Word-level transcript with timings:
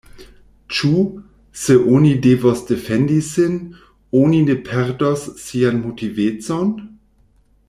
Ĉu, 0.77 0.93
se 1.65 1.75
oni 1.97 2.13
devos 2.23 2.65
defendi 2.71 3.19
sin, 3.29 3.61
oni 4.23 4.43
ne 4.49 4.59
perdos 4.71 5.31
sian 5.47 5.83
motivecon? 5.87 6.79